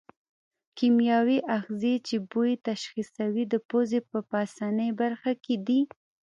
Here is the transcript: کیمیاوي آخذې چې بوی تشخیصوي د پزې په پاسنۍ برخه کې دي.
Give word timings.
کیمیاوي 0.77 1.39
آخذې 1.57 1.93
چې 2.07 2.15
بوی 2.31 2.51
تشخیصوي 2.67 3.43
د 3.49 3.55
پزې 3.69 3.99
په 4.09 4.19
پاسنۍ 4.31 4.89
برخه 5.01 5.31
کې 5.43 5.55
دي. 5.67 5.81